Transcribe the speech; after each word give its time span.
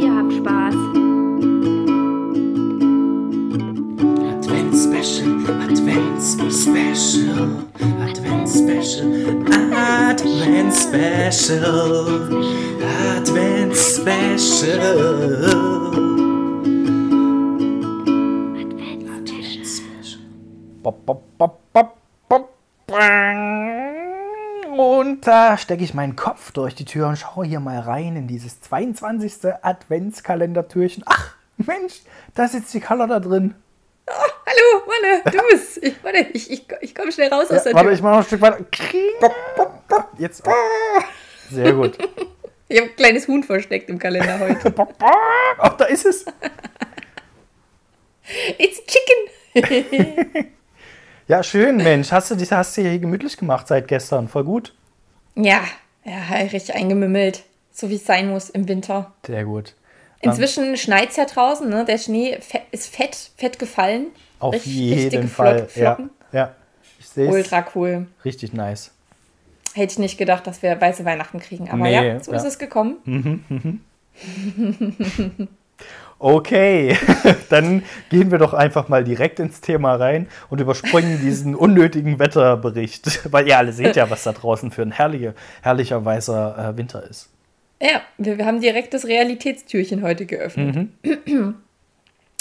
Ihr 0.00 0.14
habt 0.14 0.32
Spaß. 0.32 0.74
Advents 4.30 4.84
Special, 4.84 5.32
Advents 5.62 6.32
Special, 6.62 7.66
Advents 8.00 8.52
Special, 8.58 9.08
Advents 9.52 10.78
Special, 10.82 11.60
Advents 12.82 13.96
Special. 13.96 14.56
Bop, 20.82 21.04
bop, 21.04 21.20
bop, 21.36 21.60
bop, 21.72 21.98
bop, 22.28 22.54
bang. 22.86 23.95
Und 24.78 25.26
da 25.26 25.56
stecke 25.56 25.82
ich 25.84 25.94
meinen 25.94 26.16
Kopf 26.16 26.52
durch 26.52 26.74
die 26.74 26.84
Tür 26.84 27.08
und 27.08 27.16
schaue 27.16 27.46
hier 27.46 27.60
mal 27.60 27.78
rein 27.80 28.14
in 28.16 28.26
dieses 28.26 28.60
22. 28.60 29.54
Adventskalendertürchen. 29.62 31.02
Ach, 31.06 31.34
Mensch, 31.56 32.00
da 32.34 32.46
sitzt 32.46 32.74
die 32.74 32.80
Color 32.80 33.06
da 33.06 33.20
drin. 33.20 33.54
Hallo, 34.08 34.82
Manne, 34.86 35.22
du 35.36 35.42
bist. 35.50 35.78
Ich, 35.82 35.94
warte, 36.04 36.18
ich, 36.32 36.50
ich, 36.50 36.66
ich 36.80 36.94
komme 36.94 37.10
schnell 37.10 37.32
raus 37.32 37.50
aus 37.50 37.64
Ja, 37.64 37.64
der 37.64 37.74
warte, 37.74 37.86
Tür. 37.88 37.94
ich 37.94 38.02
mache 38.02 38.12
noch 38.12 38.18
ein 38.20 38.24
Stück 38.26 38.40
weiter. 38.40 38.58
Jetzt. 40.18 40.42
Sehr 41.50 41.72
gut. 41.72 41.98
Ich 42.68 42.80
habe 42.80 42.90
ein 42.90 42.96
kleines 42.96 43.28
Huhn 43.28 43.44
versteckt 43.44 43.88
im 43.90 44.00
Kalender 44.00 44.40
heute. 44.40 44.74
Ach, 45.60 45.76
da 45.76 45.84
ist 45.84 46.04
es. 46.04 46.24
It's 48.58 48.82
chicken. 49.54 50.46
Ja, 51.28 51.42
schön, 51.42 51.76
Mensch. 51.78 52.12
Hast 52.12 52.30
du 52.30 52.34
dich 52.36 52.52
hast 52.52 52.76
du 52.76 52.82
hier 52.82 52.98
gemütlich 52.98 53.36
gemacht 53.36 53.66
seit 53.68 53.88
gestern? 53.88 54.28
Voll 54.28 54.44
gut. 54.44 54.74
ja, 55.34 55.60
ja, 56.04 56.36
richtig 56.36 56.74
eingemümmelt. 56.74 57.42
So 57.72 57.90
wie 57.90 57.96
es 57.96 58.06
sein 58.06 58.30
muss 58.30 58.48
im 58.48 58.68
Winter. 58.68 59.12
Sehr 59.26 59.44
gut. 59.44 59.74
Dann 60.22 60.30
Inzwischen 60.32 60.76
schneit 60.76 61.10
es 61.10 61.16
ja 61.16 61.24
draußen, 61.26 61.68
ne? 61.68 61.84
Der 61.84 61.98
Schnee 61.98 62.38
ist 62.70 62.94
fett, 62.94 63.30
fett 63.36 63.58
gefallen. 63.58 64.06
auf 64.38 64.54
Richtig- 64.54 64.74
jeden 65.12 65.28
Fall. 65.28 65.58
Flock- 65.66 65.70
Flocken. 65.70 66.10
Ja, 66.32 66.38
ja. 66.38 66.54
Ich 66.98 67.08
sehe 67.08 67.28
es. 67.28 67.34
Ultra 67.34 67.66
cool. 67.74 68.06
Richtig 68.24 68.52
nice. 68.54 68.92
Hätte 69.74 69.92
ich 69.92 69.98
nicht 69.98 70.16
gedacht, 70.16 70.46
dass 70.46 70.62
wir 70.62 70.80
weiße 70.80 71.04
Weihnachten 71.04 71.38
kriegen. 71.38 71.68
Aber 71.68 71.82
Nee, 71.82 71.94
ja, 72.08 72.20
so 72.20 72.30
ja. 72.32 72.38
ist 72.38 72.44
es 72.44 72.58
gekommen. 72.58 73.82
Okay, 76.18 76.96
dann 77.50 77.82
gehen 78.08 78.30
wir 78.30 78.38
doch 78.38 78.54
einfach 78.54 78.88
mal 78.88 79.04
direkt 79.04 79.38
ins 79.38 79.60
Thema 79.60 79.96
rein 79.96 80.28
und 80.48 80.60
überspringen 80.60 81.20
diesen 81.20 81.54
unnötigen 81.54 82.18
Wetterbericht, 82.18 83.28
weil 83.32 83.46
ihr 83.46 83.58
alle 83.58 83.72
seht 83.72 83.96
ja, 83.96 84.08
was 84.08 84.22
da 84.22 84.32
draußen 84.32 84.70
für 84.70 84.82
ein 84.82 84.92
herrlicher, 84.92 85.34
herrlicher 85.62 86.04
weißer 86.04 86.70
äh, 86.74 86.76
Winter 86.78 87.02
ist. 87.08 87.28
Ja, 87.82 88.00
wir, 88.16 88.38
wir 88.38 88.46
haben 88.46 88.60
direkt 88.62 88.94
das 88.94 89.04
Realitätstürchen 89.06 90.02
heute 90.02 90.24
geöffnet. 90.24 90.88
Mhm. 91.04 91.54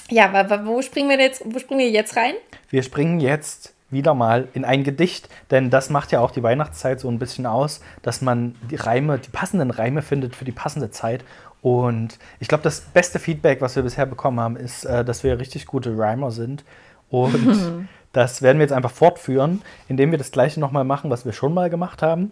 Ja, 0.10 0.32
wa- 0.32 0.62
wo 0.66 0.82
springen 0.82 1.10
wir 1.10 1.20
jetzt, 1.20 1.42
wo 1.46 1.60
springen 1.60 1.80
wir 1.82 1.90
jetzt 1.90 2.16
rein? 2.16 2.36
Wir 2.70 2.84
springen 2.84 3.20
jetzt 3.20 3.74
wieder 3.90 4.14
mal 4.14 4.48
in 4.54 4.66
ein 4.66 4.84
Gedicht, 4.84 5.30
denn 5.52 5.70
das 5.70 5.90
macht 5.90 6.12
ja 6.12 6.20
auch 6.20 6.32
die 6.32 6.44
Weihnachtszeit 6.44 7.00
so 7.00 7.10
ein 7.10 7.20
bisschen 7.20 7.46
aus, 7.46 7.82
dass 8.02 8.22
man 8.22 8.56
die 8.72 8.76
Reime, 8.76 9.20
die 9.20 9.30
passenden 9.30 9.72
Reime 9.72 10.02
findet 10.02 10.36
für 10.36 10.46
die 10.46 10.52
passende 10.52 10.92
Zeit. 10.92 11.24
Und 11.66 12.20
ich 12.40 12.48
glaube, 12.48 12.64
das 12.64 12.80
beste 12.80 13.18
Feedback, 13.18 13.60
was 13.60 13.76
wir 13.76 13.82
bisher 13.82 14.06
bekommen 14.06 14.40
haben, 14.40 14.56
ist, 14.56 14.86
äh, 14.86 15.04
dass 15.04 15.24
wir 15.24 15.40
richtig 15.40 15.66
gute 15.66 15.98
Rhymer 15.98 16.30
sind. 16.30 16.64
Und 17.10 17.88
das 18.14 18.44
werden 18.44 18.60
wir 18.60 18.66
jetzt 18.66 18.72
einfach 18.72 18.92
fortführen, 18.92 19.64
indem 19.88 20.12
wir 20.12 20.20
das 20.20 20.30
gleiche 20.30 20.60
nochmal 20.60 20.84
machen, 20.84 21.10
was 21.10 21.26
wir 21.26 21.34
schon 21.34 21.56
mal 21.56 21.72
gemacht 21.72 22.04
haben. 22.04 22.32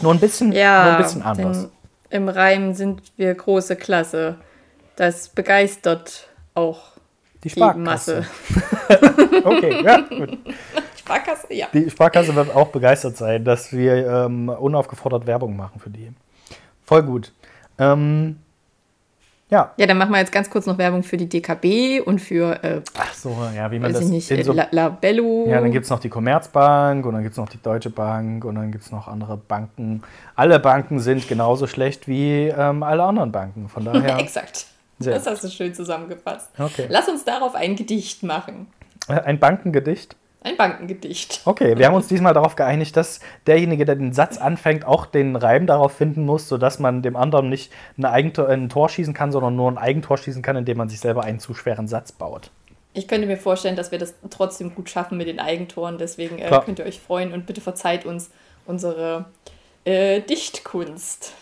Nur 0.00 0.12
ein 0.12 0.18
bisschen, 0.18 0.48
nur 0.48 0.58
ein 0.58 0.96
bisschen 0.96 1.22
anders. 1.22 1.68
Im 2.10 2.28
Reim 2.28 2.74
sind 2.74 3.12
wir 3.16 3.32
große 3.32 3.76
Klasse. 3.76 4.34
Das 4.96 5.28
begeistert 5.28 6.26
auch 6.54 6.96
Die 7.44 7.48
die 7.48 7.50
Sparkasse. 7.50 7.78
Masse. 7.78 8.26
Okay, 9.44 9.84
ja, 9.84 10.00
gut. 10.00 10.38
Sparkasse, 10.98 11.54
ja. 11.54 11.68
Die 11.72 11.88
Sparkasse 11.88 12.34
wird 12.34 12.54
auch 12.56 12.68
begeistert 12.68 13.16
sein, 13.16 13.44
dass 13.44 13.72
wir 13.72 14.04
ähm, 14.04 14.48
unaufgefordert 14.48 15.28
Werbung 15.28 15.56
machen 15.56 15.78
für 15.78 15.90
die. 15.90 16.10
Voll 16.84 17.04
gut. 17.04 17.32
Ähm, 17.82 18.36
ja, 19.50 19.72
Ja, 19.76 19.86
dann 19.86 19.98
machen 19.98 20.12
wir 20.12 20.18
jetzt 20.18 20.32
ganz 20.32 20.48
kurz 20.48 20.64
noch 20.64 20.78
Werbung 20.78 21.02
für 21.02 21.18
die 21.18 21.28
DKB 21.28 22.00
und 22.00 22.20
für, 22.20 22.64
äh, 22.64 22.80
ach 22.98 23.12
so, 23.12 23.36
ja, 23.54 23.70
wie 23.70 23.78
man 23.78 23.92
das 23.92 24.00
ich 24.00 24.08
nicht, 24.08 24.30
in 24.30 24.42
so, 24.44 24.52
La 24.54 24.66
Labello. 24.70 25.46
Ja, 25.46 25.60
dann 25.60 25.70
gibt 25.70 25.84
es 25.84 25.90
noch 25.90 26.00
die 26.00 26.08
Commerzbank 26.08 27.04
und 27.04 27.12
dann 27.12 27.22
gibt 27.22 27.32
es 27.32 27.38
noch 27.38 27.50
die 27.50 27.60
Deutsche 27.60 27.90
Bank 27.90 28.46
und 28.46 28.54
dann 28.54 28.72
gibt 28.72 28.84
es 28.84 28.90
noch 28.90 29.08
andere 29.08 29.36
Banken. 29.36 30.02
Alle 30.36 30.58
Banken 30.58 31.00
sind 31.00 31.28
genauso 31.28 31.66
schlecht 31.66 32.08
wie 32.08 32.48
ähm, 32.48 32.82
alle 32.82 33.02
anderen 33.02 33.30
Banken. 33.30 33.68
Von 33.68 33.84
daher, 33.92 34.18
Exakt. 34.18 34.66
Sehr 34.98 35.14
das 35.14 35.26
hast 35.26 35.44
du 35.44 35.48
schön 35.48 35.74
zusammengefasst. 35.74 36.48
Okay. 36.58 36.86
Lass 36.88 37.08
uns 37.08 37.24
darauf 37.24 37.54
ein 37.54 37.76
Gedicht 37.76 38.22
machen. 38.22 38.68
äh, 39.08 39.20
ein 39.20 39.38
Bankengedicht. 39.38 40.16
Ein 40.44 40.56
Bankengedicht. 40.56 41.42
Okay, 41.44 41.78
wir 41.78 41.86
haben 41.86 41.94
uns 41.94 42.08
diesmal 42.08 42.34
darauf 42.34 42.56
geeinigt, 42.56 42.96
dass 42.96 43.20
derjenige, 43.46 43.84
der 43.84 43.94
den 43.94 44.12
Satz 44.12 44.38
anfängt, 44.38 44.84
auch 44.84 45.06
den 45.06 45.36
Reim 45.36 45.68
darauf 45.68 45.92
finden 45.92 46.24
muss, 46.24 46.48
sodass 46.48 46.80
man 46.80 47.00
dem 47.02 47.14
anderen 47.14 47.48
nicht 47.48 47.72
ein, 47.96 48.04
Eigentor, 48.04 48.48
ein 48.48 48.68
Tor 48.68 48.88
schießen 48.88 49.14
kann, 49.14 49.30
sondern 49.30 49.54
nur 49.54 49.70
ein 49.70 49.78
Eigentor 49.78 50.18
schießen 50.18 50.42
kann, 50.42 50.56
indem 50.56 50.78
man 50.78 50.88
sich 50.88 50.98
selber 50.98 51.22
einen 51.22 51.38
zu 51.38 51.54
schweren 51.54 51.86
Satz 51.86 52.10
baut. 52.10 52.50
Ich 52.92 53.06
könnte 53.06 53.26
mir 53.26 53.36
vorstellen, 53.36 53.76
dass 53.76 53.92
wir 53.92 53.98
das 53.98 54.14
trotzdem 54.30 54.74
gut 54.74 54.90
schaffen 54.90 55.16
mit 55.16 55.28
den 55.28 55.38
Eigentoren. 55.38 55.96
Deswegen 55.96 56.38
äh, 56.38 56.50
könnt 56.64 56.80
ihr 56.80 56.86
euch 56.86 57.00
freuen 57.00 57.32
und 57.32 57.46
bitte 57.46 57.60
verzeiht 57.60 58.04
uns 58.04 58.30
unsere 58.66 59.26
äh, 59.84 60.20
Dichtkunst. 60.20 61.34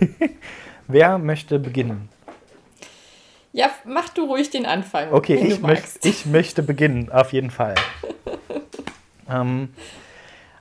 Wer 0.88 1.18
möchte 1.18 1.60
beginnen? 1.60 2.08
Ja, 3.52 3.70
mach 3.84 4.08
du 4.08 4.24
ruhig 4.24 4.50
den 4.50 4.66
Anfang. 4.66 5.12
Okay, 5.12 5.36
ich, 5.36 5.60
möcht, 5.60 6.04
ich 6.04 6.26
möchte 6.26 6.64
beginnen, 6.64 7.12
auf 7.12 7.32
jeden 7.32 7.50
Fall. 7.50 7.76
Ähm, 9.28 9.74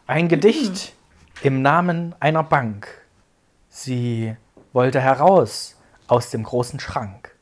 ein 0.08 0.28
Gedicht 0.28 0.94
im 1.42 1.62
Namen 1.62 2.16
einer 2.20 2.44
Bank. 2.44 2.88
Sie 3.70 4.36
wollte 4.72 5.02
heraus 5.02 5.78
aus 6.08 6.30
dem 6.30 6.44
großen 6.44 6.80
Schrank. 6.80 7.34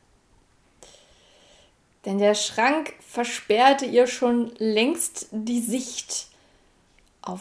Denn 2.04 2.18
der 2.18 2.34
Schrank 2.34 2.94
versperrte 3.00 3.84
ihr 3.84 4.06
schon 4.06 4.52
längst 4.58 5.28
die 5.30 5.60
Sicht 5.60 6.28
auf 7.20 7.40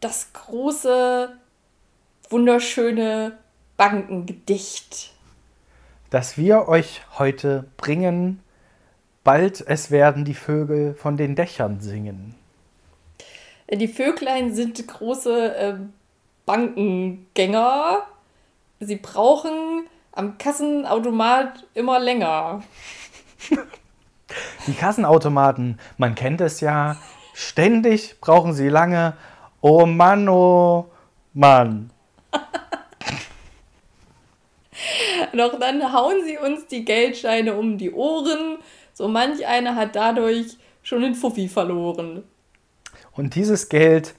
das 0.00 0.32
große, 0.32 1.36
wunderschöne 2.30 3.38
Bankengedicht. 3.76 5.12
das 6.10 6.38
wir 6.38 6.68
euch 6.68 7.02
heute 7.18 7.64
bringen. 7.76 8.43
Bald 9.24 9.64
es 9.66 9.90
werden 9.90 10.26
die 10.26 10.34
Vögel 10.34 10.94
von 10.94 11.16
den 11.16 11.34
Dächern 11.34 11.80
singen. 11.80 12.34
Die 13.70 13.88
Vöglein 13.88 14.54
sind 14.54 14.86
große 14.86 15.56
äh, 15.56 15.74
Bankengänger. 16.44 18.02
Sie 18.80 18.96
brauchen 18.96 19.86
am 20.12 20.36
Kassenautomat 20.36 21.66
immer 21.72 21.98
länger. 21.98 22.62
Die 24.66 24.74
Kassenautomaten, 24.74 25.80
man 25.96 26.14
kennt 26.14 26.42
es 26.42 26.60
ja, 26.60 26.96
ständig 27.32 28.20
brauchen 28.20 28.52
sie 28.52 28.68
lange. 28.68 29.16
Oh 29.62 29.86
Mann, 29.86 30.28
oh 30.28 30.90
Mann. 31.32 31.90
Doch 35.32 35.58
dann 35.58 35.92
hauen 35.92 36.22
sie 36.24 36.36
uns 36.36 36.66
die 36.66 36.84
Geldscheine 36.84 37.54
um 37.54 37.78
die 37.78 37.90
Ohren. 37.92 38.58
So 38.94 39.08
manch 39.08 39.46
einer 39.46 39.76
hat 39.76 39.96
dadurch 39.96 40.56
schon 40.82 41.02
den 41.02 41.14
Fuffi 41.14 41.48
verloren. 41.48 42.22
Und 43.12 43.34
dieses 43.34 43.68
Geld, 43.68 44.14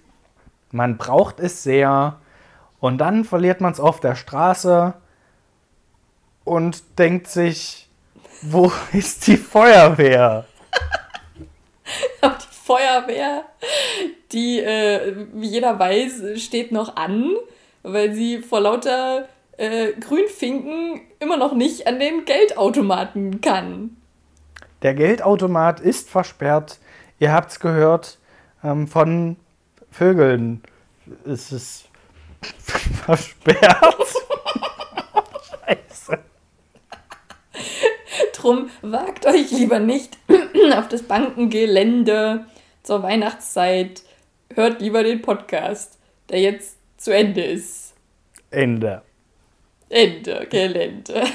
man 0.72 0.98
braucht 0.98 1.40
es 1.40 1.64
sehr. 1.64 2.20
Und 2.80 3.00
dann 3.00 3.26
verliert 3.26 3.62
man 3.62 3.72
es 3.72 3.80
auf 3.80 4.00
der 4.00 4.16
Straße 4.16 4.94
und 6.44 6.84
denkt 7.00 7.28
sich, 7.28 7.90
wo 8.42 8.72
ist 8.94 9.26
die 9.26 9.38
Feuerwehr? 9.38 10.46
Aber 12.22 12.36
die 12.36 12.56
Feuerwehr, 12.56 13.46
die, 14.32 14.60
äh, 14.60 15.28
wie 15.34 15.48
jeder 15.48 15.80
weiß, 15.80 16.40
steht 16.42 16.72
noch 16.72 16.96
an. 16.96 17.36
weil 17.84 18.14
sie 18.14 18.40
vor 18.40 18.62
lauter 18.62 19.28
äh, 19.58 19.94
Grünfinken 19.94 21.02
immer 21.20 21.38
noch 21.38 21.54
nicht 21.54 21.88
an 21.88 22.00
den 22.00 22.26
Geldautomaten 22.26 23.42
kann. 23.42 23.98
Der 24.82 24.94
Geldautomat 24.94 25.80
ist 25.80 26.10
versperrt. 26.10 26.80
Ihr 27.20 27.32
habt 27.32 27.52
es 27.52 27.60
gehört 27.60 28.18
ähm, 28.64 28.88
von 28.88 29.38
Vögeln. 29.92 30.62
Es 31.26 31.52
ist 31.52 31.86
versperrt. 33.06 34.06
Scheiße. 35.66 36.20
Drum 38.34 38.70
wagt 38.82 39.26
euch 39.26 39.52
lieber 39.52 39.80
nicht 39.80 40.18
auf 40.78 40.88
das 40.88 41.04
Bankengelände 41.04 42.46
zur 42.84 43.02
Weihnachtszeit. 43.02 44.04
Hört 44.54 44.82
lieber 44.82 45.04
den 45.04 45.22
Podcast, 45.22 45.98
der 46.30 46.42
jetzt 46.42 46.78
zu 46.98 47.14
Ende 47.14 47.44
ist. 47.44 47.94
Ende. 48.52 49.02
Ende, 49.90 50.48
Gelände. 50.50 51.24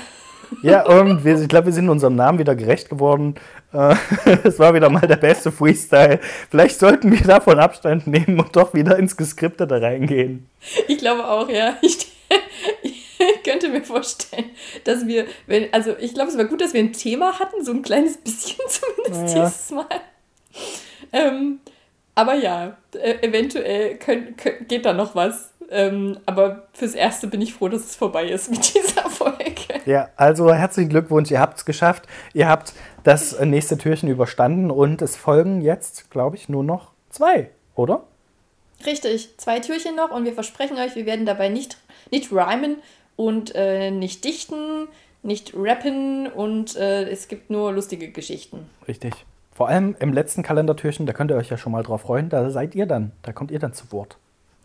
Ja, 0.62 0.86
und 0.86 1.24
wir, 1.24 1.40
ich 1.40 1.48
glaube, 1.48 1.66
wir 1.66 1.72
sind 1.72 1.88
unserem 1.88 2.16
Namen 2.16 2.38
wieder 2.38 2.54
gerecht 2.54 2.88
geworden. 2.90 3.34
Äh, 3.72 3.94
Es 4.44 4.58
war 4.58 4.74
wieder 4.74 4.90
mal 4.90 5.06
der 5.06 5.16
beste 5.16 5.52
Freestyle. 5.52 6.20
Vielleicht 6.50 6.78
sollten 6.78 7.12
wir 7.12 7.20
davon 7.20 7.58
Abstand 7.58 8.06
nehmen 8.06 8.38
und 8.40 8.54
doch 8.56 8.74
wieder 8.74 8.98
ins 8.98 9.16
Geskriptete 9.16 9.80
reingehen. 9.80 10.48
Ich 10.88 10.98
glaube 10.98 11.26
auch, 11.26 11.48
ja. 11.48 11.76
Ich, 11.82 12.08
ich 12.82 13.00
könnte 13.44 13.68
mir 13.68 13.82
vorstellen, 13.82 14.50
dass 14.84 15.06
wir, 15.06 15.26
wenn, 15.46 15.72
also 15.72 15.94
ich 15.98 16.14
glaube, 16.14 16.30
es 16.30 16.38
war 16.38 16.44
gut, 16.44 16.60
dass 16.60 16.74
wir 16.74 16.80
ein 16.80 16.92
Thema 16.92 17.38
hatten, 17.38 17.64
so 17.64 17.72
ein 17.72 17.82
kleines 17.82 18.16
bisschen 18.16 18.56
zumindest 18.68 19.34
Naja. 19.34 19.44
dieses 19.46 19.70
Mal. 19.70 19.86
Ähm, 21.12 21.60
aber 22.14 22.34
ja, 22.34 22.76
äh, 22.92 23.26
eventuell 23.26 23.96
könnt, 23.96 24.38
könnt, 24.38 24.68
geht 24.68 24.84
da 24.84 24.92
noch 24.92 25.14
was. 25.14 25.50
Ähm, 25.70 26.18
aber 26.26 26.68
fürs 26.72 26.94
Erste 26.94 27.28
bin 27.28 27.40
ich 27.40 27.54
froh, 27.54 27.68
dass 27.68 27.82
es 27.82 27.96
vorbei 27.96 28.28
ist 28.28 28.50
mit 28.50 28.74
dieser. 28.74 28.99
Ja, 29.86 30.10
also 30.16 30.52
herzlichen 30.52 30.90
Glückwunsch, 30.90 31.30
ihr 31.30 31.40
habt 31.40 31.58
es 31.58 31.64
geschafft. 31.64 32.06
Ihr 32.34 32.48
habt 32.48 32.72
das 33.04 33.38
nächste 33.40 33.78
Türchen 33.78 34.08
überstanden 34.08 34.70
und 34.70 35.02
es 35.02 35.16
folgen 35.16 35.60
jetzt, 35.60 36.10
glaube 36.10 36.36
ich, 36.36 36.48
nur 36.48 36.64
noch 36.64 36.92
zwei, 37.08 37.50
oder? 37.74 38.04
Richtig, 38.84 39.36
zwei 39.38 39.60
Türchen 39.60 39.96
noch 39.96 40.10
und 40.10 40.24
wir 40.24 40.32
versprechen 40.32 40.78
euch, 40.78 40.96
wir 40.96 41.06
werden 41.06 41.26
dabei 41.26 41.48
nicht, 41.48 41.76
nicht 42.10 42.32
rhymen 42.32 42.76
und 43.16 43.54
äh, 43.54 43.90
nicht 43.90 44.24
dichten, 44.24 44.88
nicht 45.22 45.52
rappen 45.54 46.26
und 46.26 46.76
äh, 46.76 47.08
es 47.08 47.28
gibt 47.28 47.50
nur 47.50 47.72
lustige 47.72 48.10
Geschichten. 48.10 48.70
Richtig. 48.88 49.14
Vor 49.52 49.68
allem 49.68 49.94
im 50.00 50.14
letzten 50.14 50.42
Kalendertürchen, 50.42 51.04
da 51.04 51.12
könnt 51.12 51.30
ihr 51.30 51.36
euch 51.36 51.50
ja 51.50 51.58
schon 51.58 51.72
mal 51.72 51.82
drauf 51.82 52.02
freuen, 52.02 52.30
da 52.30 52.48
seid 52.48 52.74
ihr 52.74 52.86
dann, 52.86 53.12
da 53.22 53.32
kommt 53.32 53.50
ihr 53.50 53.58
dann 53.58 53.74
zu 53.74 53.92
Wort. 53.92 54.16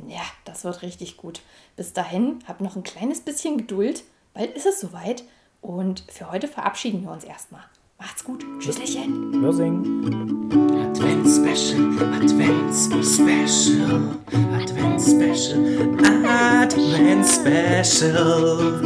Ja, 0.07 0.21
das 0.45 0.63
wird 0.63 0.81
richtig 0.81 1.17
gut. 1.17 1.41
Bis 1.75 1.91
dahin, 1.93 2.39
habt 2.47 2.61
noch 2.61 2.75
ein 2.75 2.83
kleines 2.83 3.21
bisschen 3.21 3.57
Geduld. 3.57 4.03
Bald 4.35 4.55
ist 4.55 4.67
es 4.67 4.79
soweit. 4.81 5.23
Und 5.61 6.03
für 6.09 6.29
heute 6.29 6.47
verabschieden 6.47 7.01
wir 7.01 7.09
uns 7.09 7.23
erstmal. 7.23 7.63
Macht's 7.97 8.23
gut. 8.23 8.45
Tschüsschen. 8.59 9.41
Wir 9.41 9.53
singen. 9.53 10.51
Advent 10.83 11.25
Special, 11.27 11.97
Advent 12.13 12.71
Special, 13.03 14.15
Advent 14.53 15.01
Special, 15.01 15.97
Advent 16.27 17.25
Special, 17.25 18.81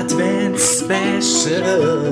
Advent 0.00 0.58
Special. 0.58 2.06